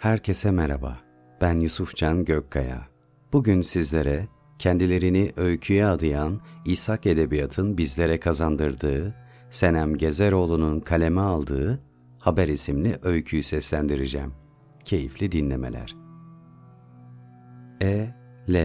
Herkese 0.00 0.50
merhaba. 0.50 0.98
Ben 1.40 1.56
Yusufcan 1.56 2.24
Gökkaya. 2.24 2.88
Bugün 3.32 3.62
sizlere 3.62 4.28
kendilerini 4.58 5.32
öyküye 5.36 5.86
adayan 5.86 6.40
İshak 6.64 7.06
Edebiyat'ın 7.06 7.78
bizlere 7.78 8.20
kazandırdığı, 8.20 9.14
Senem 9.50 9.96
Gezeroğlu'nun 9.96 10.80
kaleme 10.80 11.20
aldığı 11.20 11.80
Haber 12.20 12.48
isimli 12.48 12.98
öyküyü 13.02 13.42
seslendireceğim. 13.42 14.32
Keyifli 14.84 15.32
dinlemeler. 15.32 15.96
E. 17.82 18.08
L. 18.50 18.56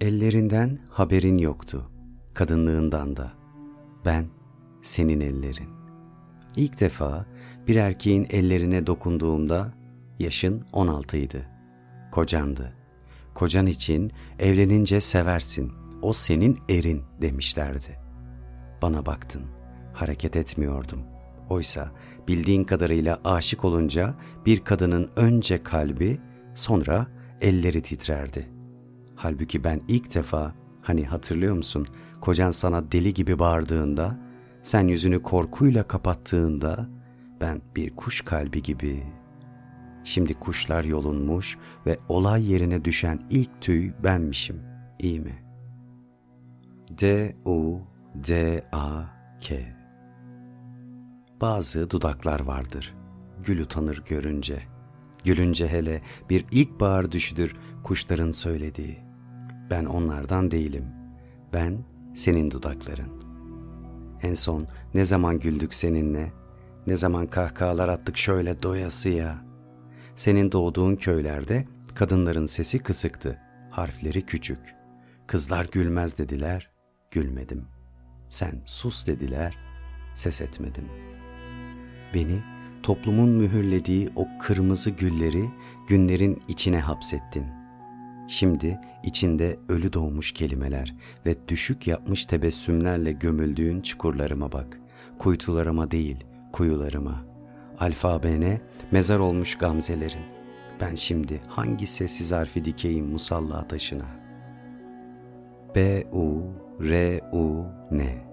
Ellerinden 0.00 0.78
haberin 0.90 1.38
yoktu, 1.38 1.90
kadınlığından 2.34 3.16
da. 3.16 3.32
Ben, 4.04 4.26
senin 4.82 5.20
ellerin. 5.20 5.79
İlk 6.56 6.80
defa 6.80 7.26
bir 7.68 7.76
erkeğin 7.76 8.26
ellerine 8.30 8.86
dokunduğumda 8.86 9.72
yaşın 10.18 10.64
16 10.72 11.16
idi. 11.16 11.48
Kocandı. 12.10 12.72
Kocan 13.34 13.66
için 13.66 14.12
evlenince 14.38 15.00
seversin. 15.00 15.72
O 16.02 16.12
senin 16.12 16.58
erin 16.68 17.02
demişlerdi. 17.22 17.98
Bana 18.82 19.06
baktın. 19.06 19.42
Hareket 19.92 20.36
etmiyordum. 20.36 21.00
Oysa 21.48 21.92
bildiğin 22.28 22.64
kadarıyla 22.64 23.20
aşık 23.24 23.64
olunca 23.64 24.14
bir 24.46 24.64
kadının 24.64 25.10
önce 25.16 25.62
kalbi 25.62 26.20
sonra 26.54 27.06
elleri 27.40 27.82
titrerdi. 27.82 28.48
Halbuki 29.16 29.64
ben 29.64 29.80
ilk 29.88 30.14
defa 30.14 30.54
hani 30.82 31.04
hatırlıyor 31.04 31.54
musun 31.54 31.86
kocan 32.20 32.50
sana 32.50 32.92
deli 32.92 33.14
gibi 33.14 33.38
bağırdığında 33.38 34.29
sen 34.62 34.86
yüzünü 34.88 35.22
korkuyla 35.22 35.82
kapattığında 35.82 36.88
ben 37.40 37.62
bir 37.76 37.90
kuş 37.96 38.20
kalbi 38.20 38.62
gibi. 38.62 39.02
Şimdi 40.04 40.34
kuşlar 40.34 40.84
yolunmuş 40.84 41.58
ve 41.86 41.98
olay 42.08 42.52
yerine 42.52 42.84
düşen 42.84 43.20
ilk 43.30 43.60
tüy 43.60 43.92
benmişim. 44.04 44.62
İyi 44.98 45.20
mi? 45.20 45.42
D 46.90 47.34
U 47.44 47.80
D 48.14 48.62
A 48.72 49.02
K 49.40 49.76
Bazı 51.40 51.90
dudaklar 51.90 52.40
vardır. 52.40 52.94
Gül 53.44 53.60
utanır 53.60 54.02
görünce. 54.08 54.62
Gülünce 55.24 55.68
hele 55.68 56.02
bir 56.30 56.44
ilkbahar 56.50 57.12
düşüdür 57.12 57.56
kuşların 57.84 58.30
söylediği. 58.30 58.98
Ben 59.70 59.84
onlardan 59.84 60.50
değilim. 60.50 60.84
Ben 61.52 61.84
senin 62.14 62.50
dudakların. 62.50 63.29
En 64.22 64.34
son 64.34 64.66
ne 64.94 65.04
zaman 65.04 65.38
güldük 65.38 65.74
seninle, 65.74 66.32
ne 66.86 66.96
zaman 66.96 67.26
kahkahalar 67.26 67.88
attık 67.88 68.16
şöyle 68.16 68.62
doyasıya. 68.62 69.44
Senin 70.16 70.52
doğduğun 70.52 70.96
köylerde 70.96 71.66
kadınların 71.94 72.46
sesi 72.46 72.78
kısıktı, 72.78 73.38
harfleri 73.70 74.26
küçük. 74.26 74.74
Kızlar 75.26 75.68
gülmez 75.72 76.18
dediler, 76.18 76.70
gülmedim. 77.10 77.66
Sen 78.28 78.62
sus 78.66 79.06
dediler, 79.06 79.58
ses 80.14 80.40
etmedim. 80.40 80.84
Beni 82.14 82.42
toplumun 82.82 83.28
mühürlediği 83.28 84.10
o 84.16 84.26
kırmızı 84.40 84.90
gülleri 84.90 85.50
günlerin 85.88 86.42
içine 86.48 86.80
hapsettin. 86.80 87.59
Şimdi 88.30 88.80
içinde 89.02 89.58
ölü 89.68 89.92
doğmuş 89.92 90.32
kelimeler 90.32 90.94
ve 91.26 91.48
düşük 91.48 91.86
yapmış 91.86 92.26
tebessümlerle 92.26 93.12
gömüldüğün 93.12 93.80
çukurlarıma 93.80 94.52
bak. 94.52 94.80
Kuytularıma 95.18 95.90
değil, 95.90 96.16
kuyularıma. 96.52 97.24
Alfabene 97.78 98.60
mezar 98.90 99.18
olmuş 99.18 99.58
gamzelerin. 99.58 100.24
Ben 100.80 100.94
şimdi 100.94 101.40
hangi 101.48 101.86
sessiz 101.86 102.32
harfi 102.32 102.64
dikeyim 102.64 103.06
musalla 103.06 103.68
taşına? 103.68 104.06
B, 105.74 106.06
U, 106.12 106.42
R, 106.80 107.20
U, 107.32 107.64
N. 107.90 108.24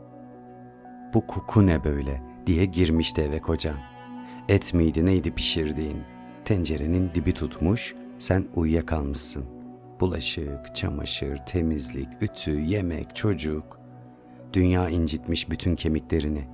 Bu 1.14 1.28
koku 1.28 1.68
ne 1.68 1.84
böyle 1.84 2.22
diye 2.48 2.66
girmişti 2.66 3.22
eve 3.22 3.40
kocan. 3.40 3.78
Et 4.50 4.74
miydi 4.74 5.06
neydi 5.06 5.32
pişirdiğin? 5.32 6.02
Tencerenin 6.46 7.12
dibi 7.16 7.34
tutmuş, 7.34 7.96
sen 8.20 8.46
uyuyakalmışsın. 8.56 9.57
Bulaşık, 10.00 10.76
çamaşır, 10.76 11.38
temizlik, 11.38 12.08
ütü, 12.22 12.60
yemek, 12.60 13.16
çocuk. 13.16 13.80
Dünya 14.54 14.90
incitmiş 14.90 15.50
bütün 15.50 15.76
kemiklerini. 15.76 16.48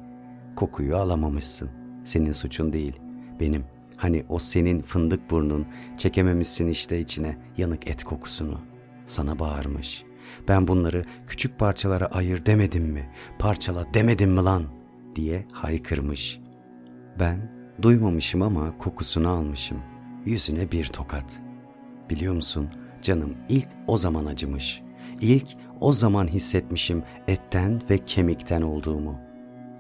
Kokuyu 0.56 0.98
alamamışsın. 0.98 1.70
Senin 2.04 2.34
suçun 2.34 2.74
değil, 2.74 3.00
benim. 3.40 3.66
Hani 3.98 4.26
o 4.30 4.40
senin 4.40 4.82
fındık 4.82 5.32
burnun 5.32 5.68
çekememişsin 5.98 6.68
işte 6.68 7.00
içine 7.00 7.38
yanık 7.58 7.88
et 7.88 8.04
kokusunu. 8.04 8.60
Sana 9.06 9.40
bağırmış. 9.40 10.04
Ben 10.48 10.68
bunları 10.68 11.06
küçük 11.28 11.60
parçalara 11.60 12.06
ayır 12.06 12.46
demedim 12.46 12.84
mi? 12.84 13.10
Parçala 13.40 13.94
demedim 13.94 14.32
mi 14.32 14.44
lan? 14.44 14.64
diye 15.16 15.46
haykırmış. 15.52 16.40
Ben 17.20 17.54
duymamışım 17.82 18.42
ama 18.42 18.78
kokusunu 18.78 19.30
almışım. 19.30 19.78
Yüzüne 20.26 20.72
bir 20.72 20.86
tokat. 20.86 21.40
Biliyor 22.10 22.34
musun 22.34 22.70
canım 23.04 23.38
ilk 23.50 23.68
o 23.88 23.98
zaman 23.98 24.26
acımış. 24.26 24.82
İlk 25.22 25.48
o 25.82 25.94
zaman 25.94 26.28
hissetmişim 26.28 27.04
etten 27.28 27.82
ve 27.90 27.98
kemikten 27.98 28.62
olduğumu.'' 28.62 29.34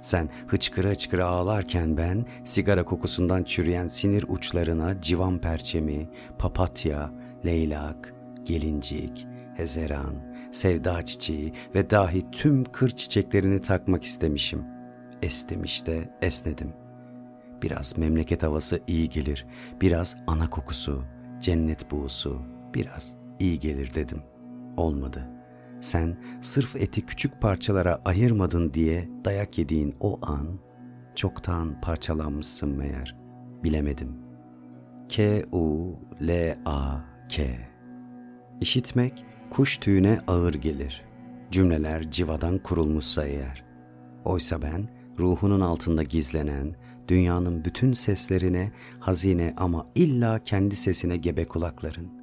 Sen 0.03 0.29
hıçkıra 0.47 0.89
hıçkıra 0.89 1.25
ağlarken 1.25 1.97
ben 1.97 2.25
sigara 2.43 2.85
kokusundan 2.85 3.43
çürüyen 3.43 3.87
sinir 3.87 4.25
uçlarına 4.27 5.01
civan 5.01 5.37
perçemi, 5.37 6.09
papatya, 6.39 7.11
leylak, 7.45 8.13
gelincik, 8.43 9.27
hezeran, 9.55 10.15
sevda 10.51 11.01
çiçeği 11.01 11.53
ve 11.75 11.89
dahi 11.89 12.31
tüm 12.31 12.63
kır 12.63 12.89
çiçeklerini 12.89 13.61
takmak 13.61 14.03
istemişim. 14.03 14.65
Estim 15.21 15.63
işte, 15.63 16.09
esnedim. 16.21 16.73
Biraz 17.61 17.97
memleket 17.97 18.43
havası 18.43 18.79
iyi 18.87 19.09
gelir, 19.09 19.45
biraz 19.81 20.15
ana 20.27 20.49
kokusu, 20.49 21.03
cennet 21.39 21.91
buğusu, 21.91 22.41
biraz 22.73 23.15
iyi 23.39 23.59
gelir 23.59 23.95
dedim. 23.95 24.21
Olmadı.'' 24.77 25.43
sen 25.83 26.17
sırf 26.41 26.75
eti 26.75 27.05
küçük 27.05 27.41
parçalara 27.41 28.01
ayırmadın 28.05 28.73
diye 28.73 29.09
dayak 29.25 29.57
yediğin 29.57 29.95
o 29.99 30.19
an 30.21 30.59
çoktan 31.15 31.81
parçalanmışsın 31.81 32.69
meğer. 32.69 33.15
Bilemedim. 33.63 34.11
K-U-L-A-K 35.09 35.83
İşitmek 38.61 39.25
kuş 39.49 39.77
tüyüne 39.77 40.21
ağır 40.27 40.53
gelir. 40.53 41.01
Cümleler 41.51 42.11
civadan 42.11 42.57
kurulmuşsa 42.57 43.25
eğer. 43.25 43.63
Oysa 44.25 44.61
ben 44.61 44.89
ruhunun 45.19 45.61
altında 45.61 46.03
gizlenen, 46.03 46.75
dünyanın 47.07 47.65
bütün 47.65 47.93
seslerine 47.93 48.71
hazine 48.99 49.53
ama 49.57 49.85
illa 49.95 50.39
kendi 50.43 50.75
sesine 50.75 51.17
gebe 51.17 51.45
kulakların.'' 51.45 52.22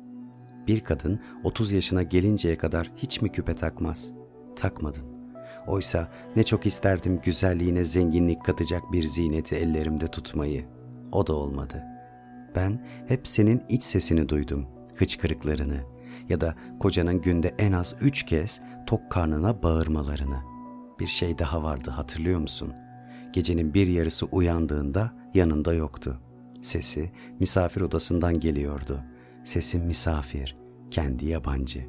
Bir 0.70 0.80
kadın 0.80 1.20
30 1.44 1.72
yaşına 1.72 2.02
gelinceye 2.02 2.56
kadar 2.56 2.90
hiç 2.96 3.22
mi 3.22 3.32
küpe 3.32 3.56
takmaz? 3.56 4.12
Takmadın. 4.56 5.04
Oysa 5.66 6.08
ne 6.36 6.42
çok 6.42 6.66
isterdim 6.66 7.20
güzelliğine 7.24 7.84
zenginlik 7.84 8.44
katacak 8.44 8.92
bir 8.92 9.02
ziyneti 9.02 9.56
ellerimde 9.56 10.06
tutmayı. 10.06 10.64
O 11.12 11.26
da 11.26 11.32
olmadı. 11.32 11.84
Ben 12.54 12.86
hep 13.08 13.28
senin 13.28 13.62
iç 13.68 13.82
sesini 13.82 14.28
duydum, 14.28 14.66
hıçkırıklarını 14.94 15.80
ya 16.28 16.40
da 16.40 16.54
kocanın 16.80 17.20
günde 17.20 17.54
en 17.58 17.72
az 17.72 17.94
üç 18.00 18.26
kez 18.26 18.60
tok 18.86 19.10
karnına 19.10 19.62
bağırmalarını. 19.62 20.38
Bir 21.00 21.06
şey 21.06 21.38
daha 21.38 21.62
vardı 21.62 21.90
hatırlıyor 21.90 22.40
musun? 22.40 22.72
Gecenin 23.32 23.74
bir 23.74 23.86
yarısı 23.86 24.26
uyandığında 24.26 25.12
yanında 25.34 25.74
yoktu. 25.74 26.20
Sesi 26.62 27.10
misafir 27.40 27.80
odasından 27.80 28.40
geliyordu. 28.40 29.00
Sesim 29.44 29.84
misafir, 29.86 30.59
kendi 30.90 31.26
yabancı. 31.26 31.86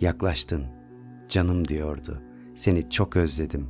Yaklaştın, 0.00 0.64
canım 1.28 1.68
diyordu. 1.68 2.22
Seni 2.54 2.90
çok 2.90 3.16
özledim. 3.16 3.68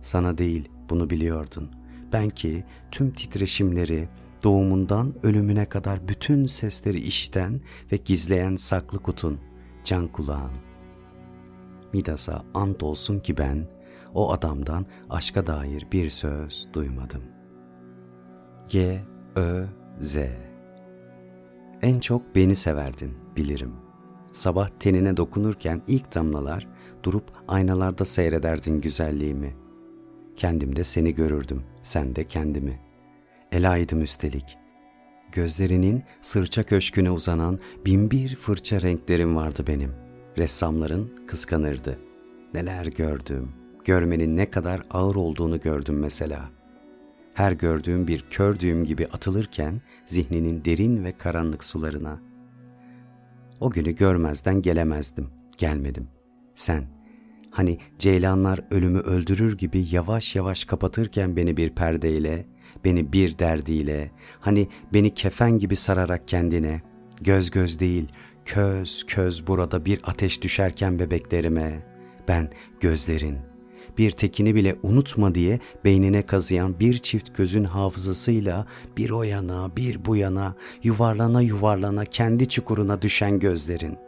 Sana 0.00 0.38
değil, 0.38 0.68
bunu 0.90 1.10
biliyordun. 1.10 1.70
Ben 2.12 2.28
ki 2.28 2.64
tüm 2.90 3.10
titreşimleri, 3.10 4.08
doğumundan 4.44 5.14
ölümüne 5.22 5.64
kadar 5.64 6.08
bütün 6.08 6.46
sesleri 6.46 7.00
işten 7.00 7.60
ve 7.92 7.96
gizleyen 7.96 8.56
saklı 8.56 8.98
kutun, 8.98 9.40
can 9.84 10.08
kulağın. 10.08 10.52
Midas'a 11.92 12.44
ant 12.54 12.82
olsun 12.82 13.20
ki 13.20 13.38
ben 13.38 13.68
o 14.14 14.32
adamdan 14.32 14.86
aşka 15.10 15.46
dair 15.46 15.86
bir 15.92 16.10
söz 16.10 16.68
duymadım. 16.72 17.22
G, 18.68 19.00
Ö, 19.36 19.66
Z 20.00 20.16
En 21.82 22.00
çok 22.00 22.34
beni 22.34 22.56
severdin, 22.56 23.14
bilirim.'' 23.36 23.89
Sabah 24.32 24.68
tenine 24.68 25.16
dokunurken 25.16 25.82
ilk 25.88 26.14
damlalar 26.14 26.68
durup 27.02 27.24
aynalarda 27.48 28.04
seyrederdin 28.04 28.80
güzelliğimi. 28.80 29.54
Kendimde 30.36 30.84
seni 30.84 31.14
görürdüm, 31.14 31.62
sen 31.82 32.16
de 32.16 32.24
kendimi. 32.24 32.80
Elaydım 33.52 34.02
üstelik. 34.02 34.58
Gözlerinin 35.32 36.02
sırça 36.22 36.62
köşküne 36.62 37.10
uzanan 37.10 37.58
binbir 37.86 38.36
fırça 38.36 38.82
renklerim 38.82 39.36
vardı 39.36 39.64
benim. 39.66 39.92
Ressamların 40.38 41.12
kıskanırdı. 41.26 41.98
Neler 42.54 42.86
gördüm, 42.86 43.52
görmenin 43.84 44.36
ne 44.36 44.50
kadar 44.50 44.82
ağır 44.90 45.14
olduğunu 45.14 45.60
gördüm 45.60 45.98
mesela. 45.98 46.50
Her 47.34 47.52
gördüğüm 47.52 48.08
bir 48.08 48.24
kör 48.30 48.60
düğüm 48.60 48.84
gibi 48.84 49.06
atılırken 49.06 49.80
zihninin 50.06 50.64
derin 50.64 51.04
ve 51.04 51.12
karanlık 51.12 51.64
sularına. 51.64 52.29
O 53.60 53.70
günü 53.70 53.92
görmezden 53.92 54.62
gelemezdim, 54.62 55.28
gelmedim. 55.58 56.08
Sen, 56.54 56.84
hani 57.50 57.78
ceylanlar 57.98 58.64
ölümü 58.70 58.98
öldürür 58.98 59.58
gibi 59.58 59.86
yavaş 59.90 60.36
yavaş 60.36 60.64
kapatırken 60.64 61.36
beni 61.36 61.56
bir 61.56 61.70
perdeyle, 61.70 62.46
beni 62.84 63.12
bir 63.12 63.38
derdiyle, 63.38 64.10
hani 64.40 64.68
beni 64.92 65.14
kefen 65.14 65.58
gibi 65.58 65.76
sararak 65.76 66.28
kendine, 66.28 66.82
göz 67.20 67.50
göz 67.50 67.80
değil, 67.80 68.08
köz 68.44 69.06
köz 69.06 69.46
burada 69.46 69.84
bir 69.84 70.00
ateş 70.04 70.42
düşerken 70.42 70.98
bebeklerime, 70.98 71.86
ben 72.28 72.50
gözlerin, 72.80 73.38
bir 73.98 74.10
tekini 74.10 74.54
bile 74.54 74.76
unutma 74.82 75.34
diye 75.34 75.60
beynine 75.84 76.22
kazıyan 76.22 76.80
bir 76.80 76.98
çift 76.98 77.36
gözün 77.36 77.64
hafızasıyla 77.64 78.66
bir 78.96 79.10
o 79.10 79.22
yana 79.22 79.76
bir 79.76 80.04
bu 80.04 80.16
yana 80.16 80.54
yuvarlana 80.82 81.42
yuvarlana 81.42 82.04
kendi 82.04 82.48
çukuruna 82.48 83.02
düşen 83.02 83.38
gözlerin. 83.38 83.98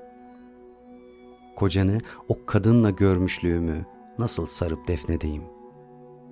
Kocanı 1.56 2.00
o 2.28 2.38
kadınla 2.46 2.90
görmüşlüğümü 2.90 3.86
nasıl 4.18 4.46
sarıp 4.46 4.88
defnedeyim? 4.88 5.42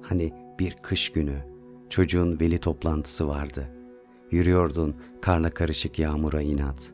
Hani 0.03 0.33
bir 0.59 0.77
kış 0.83 1.13
günü 1.13 1.37
çocuğun 1.91 2.41
veli 2.41 2.59
toplantısı 2.59 3.29
vardı. 3.29 3.69
Yürüyordun 4.31 4.97
karla 5.23 5.51
karışık 5.51 5.99
yağmura 5.99 6.43
inat. 6.43 6.93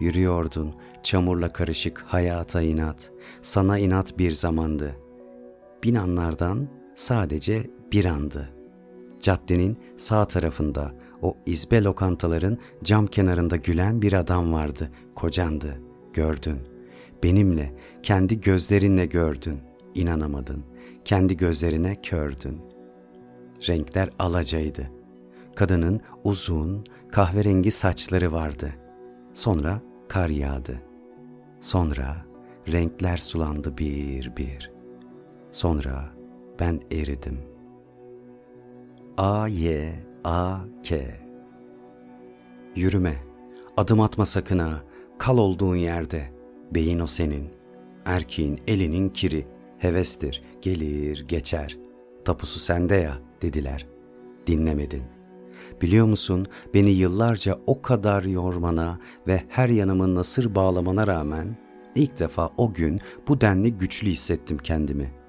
Yürüyordun 0.00 0.74
çamurla 1.02 1.52
karışık 1.52 2.04
hayata 2.06 2.62
inat. 2.62 3.10
Sana 3.42 3.78
inat 3.78 4.18
bir 4.18 4.30
zamandı. 4.30 4.96
Bin 5.82 5.94
anlardan 5.94 6.68
sadece 6.94 7.70
bir 7.92 8.04
andı. 8.04 8.48
Caddenin 9.20 9.78
sağ 9.96 10.24
tarafında 10.26 10.94
o 11.22 11.36
izbe 11.46 11.82
lokantaların 11.82 12.58
cam 12.84 13.06
kenarında 13.06 13.56
gülen 13.56 14.02
bir 14.02 14.12
adam 14.12 14.52
vardı. 14.52 14.90
Kocandı. 15.14 15.80
Gördün. 16.12 16.58
Benimle, 17.22 17.74
kendi 18.02 18.40
gözlerinle 18.40 19.06
gördün. 19.06 19.60
İnanamadın. 19.94 20.64
Kendi 21.04 21.36
gözlerine 21.36 22.00
kördün. 22.02 22.60
Renkler 23.68 24.10
alacaydı. 24.18 24.90
Kadının 25.54 26.00
uzun, 26.24 26.84
kahverengi 27.12 27.70
saçları 27.70 28.32
vardı. 28.32 28.72
Sonra 29.34 29.80
kar 30.08 30.28
yağdı. 30.28 30.82
Sonra 31.60 32.16
renkler 32.72 33.16
sulandı 33.16 33.78
bir 33.78 34.36
bir. 34.36 34.79
Sonra 35.52 36.12
ben 36.60 36.80
eridim. 36.90 37.38
A 39.16 39.48
Y 39.48 39.92
A 40.24 40.58
K 40.82 41.20
Yürüme, 42.76 43.16
adım 43.76 44.00
atma 44.00 44.26
sakın 44.26 44.58
ha, 44.58 44.82
kal 45.18 45.38
olduğun 45.38 45.76
yerde. 45.76 46.30
Beyin 46.74 47.00
o 47.00 47.06
senin, 47.06 47.50
erkeğin 48.04 48.60
elinin 48.66 49.08
kiri, 49.08 49.46
hevestir, 49.78 50.42
gelir, 50.62 51.24
geçer. 51.28 51.78
Tapusu 52.24 52.60
sende 52.60 52.94
ya, 52.94 53.18
dediler. 53.42 53.86
Dinlemedin. 54.46 55.02
Biliyor 55.82 56.06
musun 56.06 56.46
beni 56.74 56.90
yıllarca 56.90 57.58
o 57.66 57.82
kadar 57.82 58.22
yormana 58.22 58.98
ve 59.26 59.42
her 59.48 59.68
yanımın 59.68 60.14
nasır 60.14 60.54
bağlamana 60.54 61.06
rağmen 61.06 61.56
ilk 61.94 62.18
defa 62.18 62.50
o 62.56 62.72
gün 62.72 63.00
bu 63.28 63.40
denli 63.40 63.76
güçlü 63.76 64.08
hissettim 64.08 64.58
kendimi. 64.58 65.19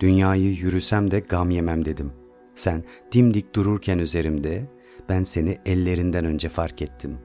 Dünyayı 0.00 0.52
yürüsem 0.52 1.10
de 1.10 1.20
gam 1.20 1.50
yemem 1.50 1.84
dedim. 1.84 2.12
Sen 2.54 2.84
dimdik 3.12 3.54
dururken 3.54 3.98
üzerimde 3.98 4.70
ben 5.08 5.24
seni 5.24 5.58
ellerinden 5.66 6.24
önce 6.24 6.48
fark 6.48 6.82
ettim. 6.82 7.18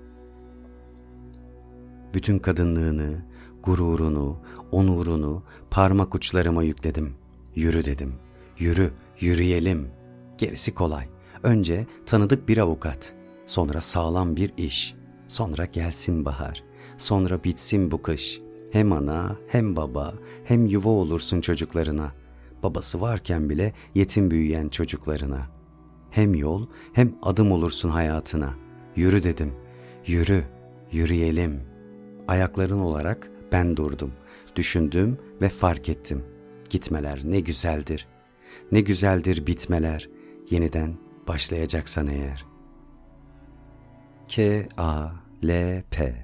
Bütün 2.14 2.40
kadınlığını, 2.40 3.26
gururunu, 3.64 4.38
onurunu 4.72 5.44
parmak 5.72 6.16
uçlarıma 6.16 6.64
yükledim. 6.64 7.16
Yürü 7.56 7.86
dedim. 7.86 8.14
Yürü, 8.58 8.92
yürüyelim. 9.20 9.88
Gerisi 10.38 10.74
kolay. 10.74 11.06
Önce 11.44 11.86
tanıdık 12.06 12.48
bir 12.48 12.58
avukat, 12.58 13.14
sonra 13.46 13.82
sağlam 13.82 14.36
bir 14.36 14.54
iş, 14.58 14.96
sonra 15.28 15.66
gelsin 15.66 16.26
bahar, 16.26 16.64
sonra 16.98 17.44
bitsin 17.44 17.92
bu 17.92 18.02
kış. 18.02 18.42
Hem 18.72 18.92
ana, 18.92 19.36
hem 19.48 19.76
baba, 19.76 20.14
hem 20.46 20.66
yuva 20.66 20.90
olursun 20.90 21.42
çocuklarına. 21.42 22.12
Babası 22.66 23.02
varken 23.02 23.50
bile 23.50 23.74
yetim 23.96 24.32
büyüyen 24.32 24.70
çocuklarına. 24.70 25.48
Hem 26.12 26.36
yol, 26.36 26.68
hem 26.94 27.16
adım 27.22 27.52
olursun 27.52 27.90
hayatına. 27.90 28.54
Yürü 28.96 29.24
dedim. 29.24 29.54
Yürü, 30.06 30.44
yürüyelim. 30.92 31.62
Ayakların 32.28 32.80
olarak 32.80 33.32
ben 33.52 33.78
durdum. 33.78 34.14
Düşündüm 34.56 35.18
ve 35.42 35.50
fark 35.50 35.90
ettim. 35.90 36.24
Gitmeler 36.70 37.22
ne 37.24 37.40
güzeldir. 37.40 38.08
Ne 38.72 38.82
güzeldir 38.82 39.48
bitmeler. 39.48 40.10
Yeniden 40.50 40.98
başlayacaksan 41.28 42.08
eğer. 42.08 42.46
K 44.28 44.68
A 44.78 45.10
L 45.44 45.84
P 45.92 46.16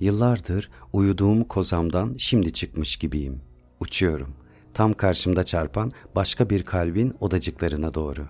Yıllardır 0.00 0.70
uyuduğum 0.92 1.44
kozamdan 1.44 2.14
şimdi 2.18 2.52
çıkmış 2.52 2.96
gibiyim. 2.96 3.40
Uçuyorum. 3.80 4.43
Tam 4.74 4.92
karşımda 4.92 5.44
çarpan 5.44 5.92
başka 6.14 6.50
bir 6.50 6.62
kalbin 6.62 7.14
odacıklarına 7.20 7.94
doğru. 7.94 8.26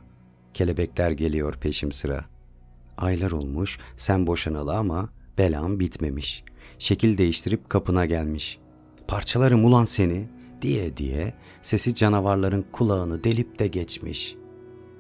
Kelebekler 0.55 1.11
geliyor 1.11 1.55
peşim 1.61 1.93
sıra. 1.93 2.25
Aylar 2.97 3.31
olmuş 3.31 3.79
sen 3.97 4.27
boşanalı 4.27 4.77
ama 4.77 5.09
belam 5.39 5.81
bitmemiş. 5.81 6.45
Şekil 6.79 7.19
değiştirip 7.19 7.71
kapına 7.71 8.07
gelmiş. 8.07 8.59
Parçalarım 9.09 9.65
ulan 9.65 9.85
seni 9.85 10.29
diye 10.63 10.97
diye 10.97 11.35
sesi 11.63 11.95
canavarların 11.95 12.65
kulağını 12.73 13.25
delip 13.25 13.59
de 13.59 13.67
geçmiş.'' 13.67 14.45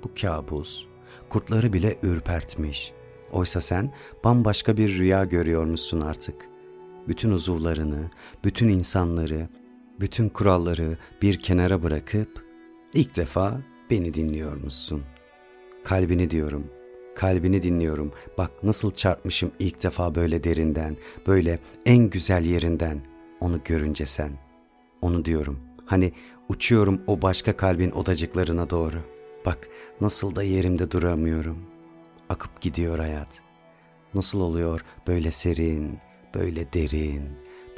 bu 0.04 0.10
kabus 0.20 0.86
kurtları 1.28 1.72
bile 1.72 1.98
ürpertmiş. 2.02 2.92
Oysa 3.32 3.60
sen 3.60 3.92
bambaşka 4.24 4.76
bir 4.76 4.98
rüya 4.98 5.24
görüyormuşsun 5.24 6.00
artık. 6.00 6.34
Bütün 7.08 7.30
uzuvlarını, 7.30 8.10
bütün 8.44 8.68
insanları, 8.68 9.48
bütün 10.00 10.28
kuralları 10.28 10.98
bir 11.22 11.38
kenara 11.38 11.82
bırakıp 11.82 12.44
ilk 12.94 13.16
defa 13.16 13.60
beni 13.90 14.14
dinliyormuşsun. 14.14 15.02
Kalbini 15.84 16.30
diyorum, 16.30 16.66
kalbini 17.14 17.62
dinliyorum. 17.62 18.12
Bak 18.38 18.50
nasıl 18.62 18.90
çarpmışım 18.90 19.52
ilk 19.58 19.82
defa 19.82 20.14
böyle 20.14 20.44
derinden, 20.44 20.96
böyle 21.26 21.58
en 21.86 22.10
güzel 22.10 22.44
yerinden. 22.44 23.00
Onu 23.40 23.60
görünce 23.64 24.06
sen. 24.06 24.32
Onu 25.02 25.24
diyorum. 25.24 25.60
Hani 25.86 26.12
uçuyorum 26.48 27.00
o 27.06 27.22
başka 27.22 27.56
kalbin 27.56 27.90
odacıklarına 27.90 28.70
doğru.'' 28.70 29.14
Bak 29.44 29.68
nasıl 30.00 30.34
da 30.34 30.42
yerimde 30.42 30.90
duramıyorum. 30.90 31.58
Akıp 32.28 32.60
gidiyor 32.60 32.98
hayat. 32.98 33.42
Nasıl 34.14 34.40
oluyor 34.40 34.84
böyle 35.06 35.30
serin, 35.30 35.98
böyle 36.34 36.72
derin, 36.72 37.22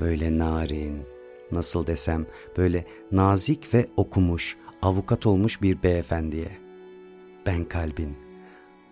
böyle 0.01 0.39
narin, 0.39 1.03
nasıl 1.53 1.87
desem 1.87 2.27
böyle 2.57 2.85
nazik 3.13 3.75
ve 3.75 3.87
okumuş, 3.97 4.57
avukat 4.83 5.27
olmuş 5.27 5.63
bir 5.63 5.83
beyefendiye. 5.83 6.59
Ben 7.47 7.65
kalbin. 7.65 8.17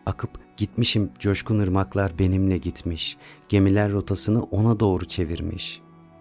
Akıp 0.06 0.30
gitmişim 0.56 1.10
coşkun 1.18 1.58
ırmaklar 1.58 2.18
benimle 2.18 2.58
gitmiş, 2.58 3.16
gemiler 3.48 3.92
rotasını 3.92 4.42
ona 4.42 4.80
doğru 4.80 5.04
çevirmiş. 5.04 5.80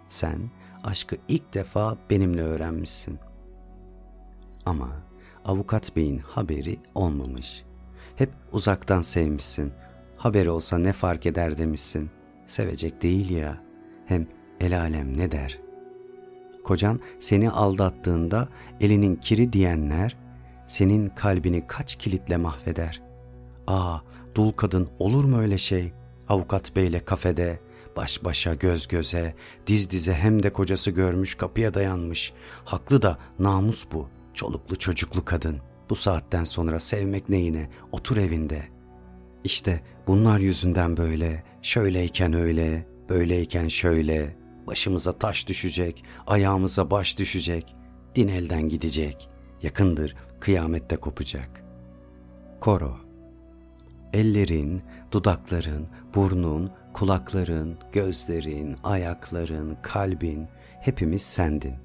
Sen 0.09 0.39
aşkı 0.83 1.17
ilk 1.27 1.53
defa 1.53 1.97
benimle 2.09 2.41
öğrenmişsin. 2.41 3.19
Ama 4.65 4.89
avukat 5.45 5.95
beyin 5.95 6.17
haberi 6.17 6.79
olmamış. 6.95 7.63
Hep 8.15 8.29
uzaktan 8.51 9.01
sevmişsin. 9.01 9.71
Haberi 10.17 10.49
olsa 10.49 10.77
ne 10.77 10.93
fark 10.93 11.25
eder 11.25 11.57
demişsin. 11.57 12.09
Sevecek 12.45 13.01
değil 13.01 13.29
ya. 13.29 13.63
Hem 14.05 14.27
el 14.59 14.79
alem 14.79 15.17
ne 15.17 15.31
der? 15.31 15.59
Kocan 16.63 16.99
seni 17.19 17.51
aldattığında 17.51 18.47
elinin 18.81 19.15
kiri 19.15 19.53
diyenler 19.53 20.17
senin 20.67 21.09
kalbini 21.09 21.67
kaç 21.67 21.95
kilitle 21.95 22.37
mahveder. 22.37 23.01
Aa, 23.67 23.97
dul 24.35 24.51
kadın 24.51 24.89
olur 24.99 25.23
mu 25.23 25.39
öyle 25.39 25.57
şey? 25.57 25.93
Avukat 26.29 26.75
beyle 26.75 26.99
kafede, 26.99 27.59
baş 27.95 28.23
başa 28.23 28.53
göz 28.53 28.87
göze, 28.87 29.35
diz 29.67 29.89
dize 29.89 30.13
hem 30.13 30.43
de 30.43 30.53
kocası 30.53 30.91
görmüş 30.91 31.35
kapıya 31.35 31.73
dayanmış. 31.73 32.33
Haklı 32.65 33.01
da 33.01 33.17
namus 33.39 33.85
bu. 33.91 34.09
Çoluklu 34.33 34.75
çocuklu 34.75 35.25
kadın. 35.25 35.57
Bu 35.89 35.95
saatten 35.95 36.43
sonra 36.43 36.79
sevmek 36.79 37.29
neyine? 37.29 37.69
Otur 37.91 38.17
evinde. 38.17 38.63
İşte 39.43 39.81
bunlar 40.07 40.39
yüzünden 40.39 40.97
böyle, 40.97 41.43
şöyleyken 41.61 42.33
öyle, 42.33 42.87
böyleyken 43.09 43.67
şöyle, 43.67 44.35
başımıza 44.67 45.11
taş 45.11 45.47
düşecek, 45.47 46.03
ayağımıza 46.27 46.91
baş 46.91 47.17
düşecek, 47.17 47.75
din 48.15 48.27
elden 48.27 48.69
gidecek, 48.69 49.29
yakındır 49.61 50.15
kıyamette 50.39 50.95
kopacak. 50.95 51.63
Koro 52.61 52.97
Ellerin, 54.13 54.81
dudakların, 55.11 55.87
burnun, 56.15 56.71
kulakların, 56.93 57.77
gözlerin, 57.91 58.75
ayakların, 58.83 59.77
kalbin 59.81 60.47
hepimiz 60.81 61.21
sendin. 61.21 61.75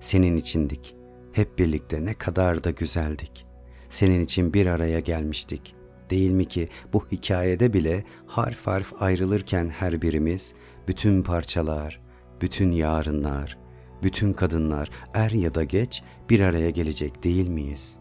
Senin 0.00 0.36
içindik. 0.36 0.96
Hep 1.32 1.58
birlikte 1.58 2.04
ne 2.04 2.14
kadar 2.14 2.64
da 2.64 2.70
güzeldik. 2.70 3.46
Senin 3.88 4.24
için 4.24 4.54
bir 4.54 4.66
araya 4.66 5.00
gelmiştik. 5.00 5.74
Değil 6.10 6.30
mi 6.30 6.44
ki 6.44 6.68
bu 6.92 7.06
hikayede 7.12 7.72
bile 7.72 8.04
harf 8.26 8.66
harf 8.66 9.02
ayrılırken 9.02 9.68
her 9.68 10.02
birimiz, 10.02 10.54
bütün 10.88 11.22
parçalar, 11.22 12.00
bütün 12.40 12.72
yarınlar, 12.72 13.58
bütün 14.02 14.32
kadınlar 14.32 14.90
er 15.14 15.30
ya 15.30 15.54
da 15.54 15.64
geç 15.64 16.02
bir 16.30 16.40
araya 16.40 16.70
gelecek 16.70 17.24
değil 17.24 17.48
miyiz? 17.48 17.98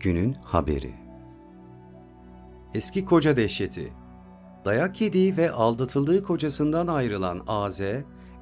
Günün 0.00 0.32
haberi 0.42 0.94
Eski 2.74 3.04
koca 3.04 3.36
dehşeti 3.36 3.92
Dayak 4.64 5.00
yediği 5.00 5.36
ve 5.36 5.50
aldatıldığı 5.50 6.22
kocasından 6.22 6.86
ayrılan 6.86 7.42
AZ, 7.46 7.80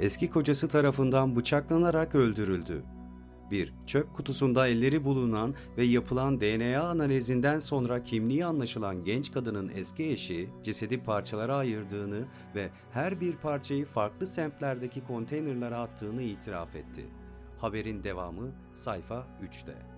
eski 0.00 0.30
kocası 0.30 0.68
tarafından 0.68 1.36
bıçaklanarak 1.36 2.14
öldürüldü. 2.14 2.82
1. 3.50 3.72
Çöp 3.86 4.14
kutusunda 4.14 4.68
elleri 4.68 5.04
bulunan 5.04 5.54
ve 5.76 5.84
yapılan 5.84 6.40
DNA 6.40 6.82
analizinden 6.82 7.58
sonra 7.58 8.02
kimliği 8.02 8.44
anlaşılan 8.44 9.04
genç 9.04 9.32
kadının 9.32 9.68
eski 9.74 10.10
eşi 10.10 10.50
cesedi 10.62 11.02
parçalara 11.02 11.56
ayırdığını 11.56 12.24
ve 12.54 12.70
her 12.92 13.20
bir 13.20 13.36
parçayı 13.36 13.84
farklı 13.84 14.26
semtlerdeki 14.26 15.04
konteynerlara 15.04 15.78
attığını 15.78 16.22
itiraf 16.22 16.76
etti. 16.76 17.06
Haberin 17.58 18.04
devamı 18.04 18.52
sayfa 18.74 19.26
3'te. 19.42 19.95